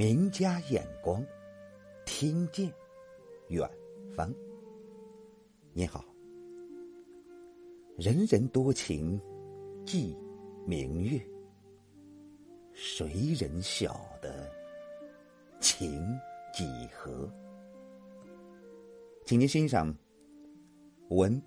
[0.00, 1.22] 名家眼光，
[2.06, 2.72] 听见
[3.48, 3.70] 远
[4.16, 4.34] 方。
[5.74, 6.02] 你好，
[7.98, 9.20] 人人多情
[9.84, 10.16] 寄
[10.64, 11.20] 明月，
[12.72, 14.50] 谁人晓得
[15.60, 16.02] 情
[16.54, 17.30] 几何？
[19.26, 19.94] 请您欣赏
[21.10, 21.38] 文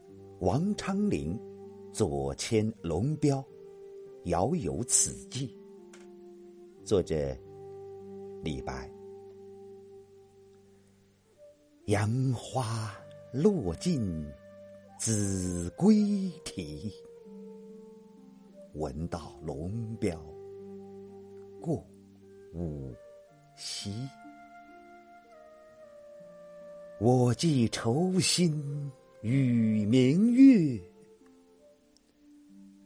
[0.42, 1.36] 王昌龄
[1.92, 3.44] 左迁龙标，
[4.26, 5.58] 遥有此寄。
[6.86, 7.36] 作者。
[8.44, 8.92] 李白，
[11.86, 12.94] 杨花
[13.32, 14.30] 落尽
[15.00, 16.92] 子规啼。
[18.74, 20.22] 闻道龙标
[21.62, 21.88] 过
[22.54, 22.94] 五
[23.56, 23.94] 溪。
[27.00, 30.78] 我寄愁心与明月，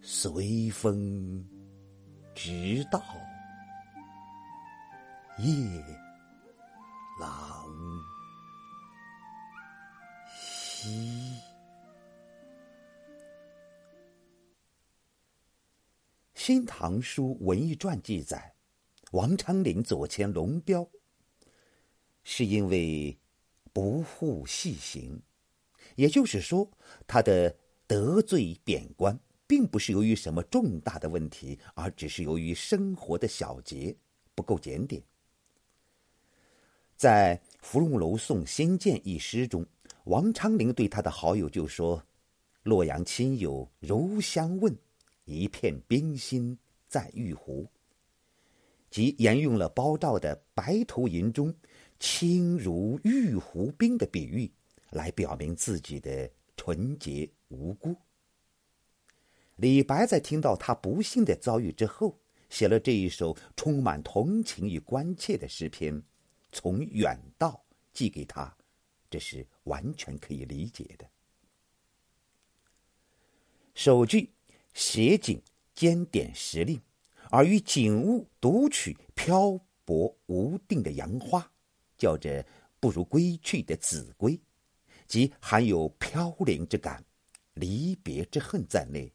[0.01, 1.43] 随风
[2.35, 3.01] 直到。
[5.40, 5.86] 夜
[7.20, 7.70] 郎
[10.35, 10.90] 西，
[16.34, 18.55] 《新唐书文艺传》记载，
[19.12, 20.90] 王昌龄左迁龙标，
[22.24, 23.16] 是因为
[23.72, 25.22] 不护细行，
[25.96, 26.68] 也就是说，
[27.05, 33.96] 他的得罪贬官，并不是由于什么重大的问题，而只是由于生活的小节
[34.34, 35.04] 不够检点。
[36.98, 39.63] 在《芙蓉楼送仙剑》一诗中，
[40.05, 42.04] 王昌龄对他的好友就说
[42.63, 44.76] ：“洛阳亲友如相问，
[45.26, 47.67] 一片冰心在玉壶。”
[48.89, 51.54] 即沿用了包照的《白头吟》中
[51.99, 54.51] “清如玉壶冰”的比喻，
[54.89, 57.95] 来表明自己的纯洁无辜。
[59.57, 62.17] 李白在听到他不幸的遭遇之后，
[62.49, 66.01] 写了这一首充满同情与关切的诗篇。
[66.51, 67.63] 从远道
[67.94, 68.56] 寄给他，
[69.09, 71.09] 这是完全可以理解的。
[73.73, 74.31] 首句
[74.73, 75.41] 写景
[75.75, 76.81] 兼点时令，
[77.29, 81.51] 而与景物独取漂泊无定的杨花，
[81.97, 82.45] 叫着
[82.79, 84.39] 不如归去的子规，
[85.05, 87.03] 即含有飘零之感、
[87.53, 89.13] 离别之恨在内，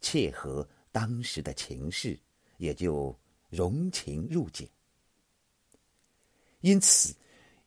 [0.00, 2.18] 切合当时的情势，
[2.56, 3.18] 也就
[3.50, 4.68] 融情入景。
[6.64, 7.14] 因此，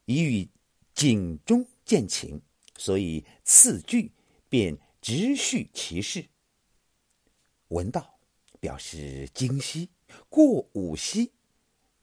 [0.05, 0.49] 已与
[0.95, 2.41] 景中见情，
[2.77, 4.11] 所以次句
[4.49, 6.27] 便直叙其事。
[7.67, 8.19] 闻道
[8.59, 9.87] 表示今夕
[10.29, 11.31] 过五溪，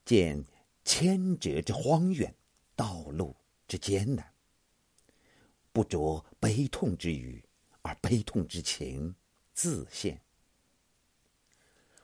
[0.05, 0.41] 见
[0.85, 2.33] 千折之荒远，
[2.77, 3.35] 道路
[3.67, 4.33] 之艰难，
[5.73, 7.43] 不着悲痛之语，
[7.81, 9.13] 而悲痛之情
[9.53, 10.21] 自现。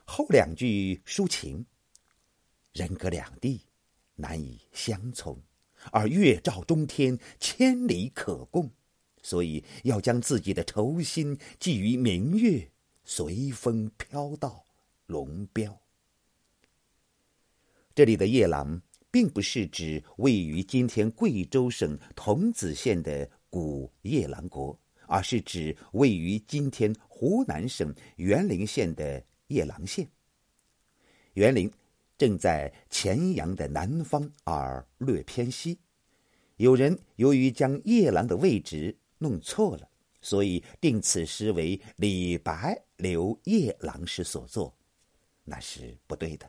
[0.04, 1.66] 后两句抒情，
[2.74, 3.62] 人隔两地。
[4.22, 5.42] 难以相从，
[5.92, 8.70] 而月照中天，千里可共，
[9.22, 12.72] 所以要将自己的愁心寄于明月，
[13.04, 14.64] 随风飘到
[15.08, 15.82] 龙标。
[17.94, 30.08] 这里的夜郎，并不是指位于今天贵州省桐梓县的古夜郎国，而是指位于今天湖南省沅陵县的夜郎县。
[31.34, 31.70] 沅陵。
[32.22, 35.80] 正在黔阳的南方，而略偏西。
[36.58, 39.90] 有人由于将夜郎的位置弄错了，
[40.22, 44.72] 所以定此诗为李白留夜郎时所作，
[45.44, 46.48] 那是不对的。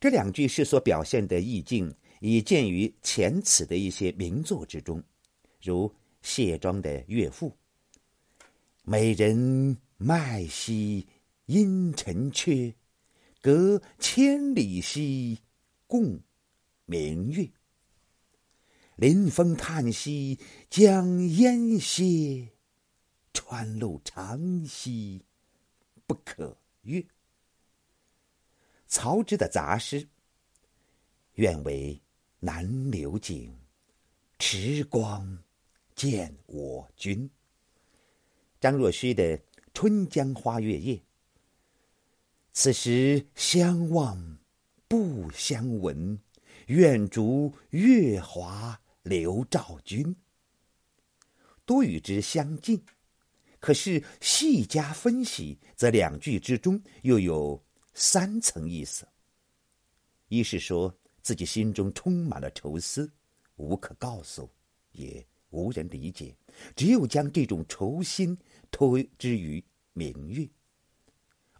[0.00, 5.00] 这两句诗所表现的意境，已见于前此的一些名作之中，
[5.62, 5.88] 如
[6.20, 7.50] 谢庄的《岳父》
[8.82, 11.06] ：“美人麦兮
[11.44, 12.74] 阴沉缺。”
[13.46, 15.40] 隔千里兮，
[15.86, 16.20] 共
[16.84, 17.48] 明月。
[18.96, 22.48] 临风叹息，将烟歇。
[23.32, 25.24] 川路长兮，
[26.08, 27.06] 不可越。
[28.88, 30.08] 曹植的杂诗，
[31.34, 32.02] 愿为
[32.40, 33.56] 南流景，
[34.40, 35.38] 持光
[35.94, 37.30] 见我君。
[38.58, 39.38] 张若虚的
[39.72, 40.96] 《春江花月夜》。
[42.66, 44.38] 此时相望
[44.88, 46.18] 不相闻，
[46.66, 50.16] 愿逐月华流照君。
[51.64, 52.84] 多与之相近，
[53.60, 57.64] 可是细加分析，则两句之中又有
[57.94, 59.06] 三层意思：
[60.26, 60.92] 一是说
[61.22, 63.08] 自己心中充满了愁思，
[63.54, 64.50] 无可告诉，
[64.90, 66.36] 也无人理解，
[66.74, 68.36] 只有将这种愁心
[68.72, 70.48] 托之于明月；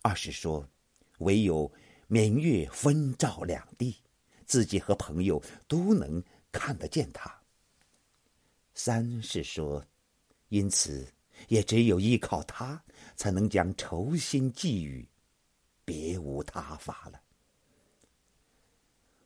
[0.03, 0.69] 二是说。
[1.19, 1.73] 唯有
[2.09, 3.97] 明月分照两地，
[4.45, 6.23] 自己和朋友都能
[6.53, 7.43] 看得见它。
[8.75, 9.85] 三是说，
[10.49, 11.07] 因此
[11.49, 12.83] 也只有依靠它，
[13.17, 15.09] 才能将愁心寄予，
[15.85, 17.21] 别无他法了。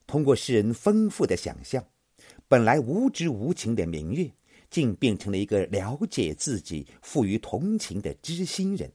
[0.06, 1.84] 通过诗人丰富的想象，
[2.48, 4.32] 本来无知无情的明月，
[4.70, 8.92] 竟变成了一个了解自己、富于同情的知心人。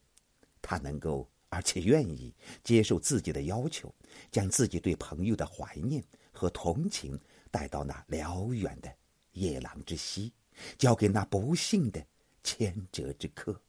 [0.61, 2.33] 他能够而且愿意
[2.63, 3.93] 接受自己的要求，
[4.31, 7.19] 将自己对朋友的怀念和同情
[7.51, 8.93] 带到那辽远的
[9.33, 10.33] 夜郎之西。
[10.77, 12.01] 交给那不幸的
[12.41, 13.61] 千折之客，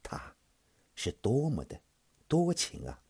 [0.00, 0.32] 他
[0.94, 1.80] 是多么的
[2.28, 3.02] 多情啊！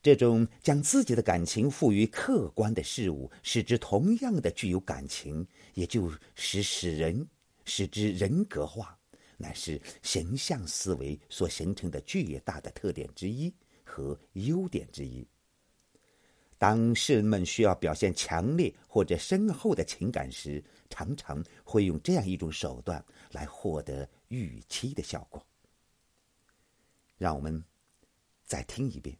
[0.00, 7.28] 这种将自己的感情赋予客观的事物，使之同样的具有感情，也就使使人
[7.64, 8.96] 使之人格化，
[9.40, 13.52] 乃是形象思维所形成的巨大的特点之一
[13.82, 15.26] 和优点之一。
[16.58, 23.02] 当诗人们需要表现强烈或者深厚的情感时，常常会用这样一种手段
[23.32, 25.42] 来获得预期的效果。
[27.16, 27.64] 让我们
[28.44, 29.16] 再听一遍。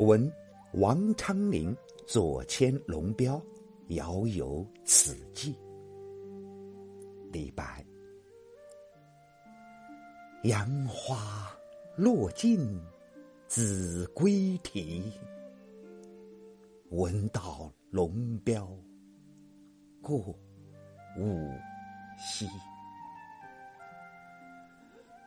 [0.00, 0.32] 闻
[0.72, 3.40] 王昌龄左迁龙标，
[3.88, 5.54] 遥有此寄。
[7.32, 7.84] 李白。
[10.44, 11.50] 杨花
[11.96, 12.80] 落尽。
[13.50, 15.10] 子规啼，
[16.90, 18.68] 闻道龙标
[20.02, 20.18] 过
[21.18, 21.50] 五
[22.18, 22.46] 溪。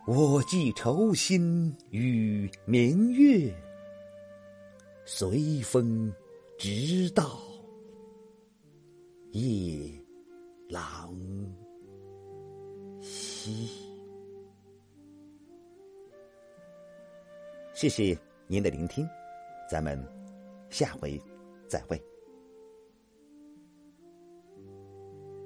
[0.06, 3.52] 我寄愁心与明月，
[5.04, 6.14] 随风
[6.60, 7.40] 直到
[9.32, 9.92] 夜
[10.70, 11.18] 郎
[13.42, 13.70] 西。
[17.74, 18.16] 谢谢
[18.46, 19.08] 您的聆听，
[19.68, 19.98] 咱们
[20.70, 21.20] 下回
[21.68, 22.11] 再会。